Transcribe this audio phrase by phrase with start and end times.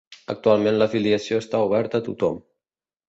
[0.33, 2.41] Actualment l'afiliació està oberta a tothom.